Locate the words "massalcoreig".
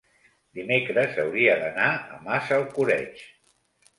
2.29-3.23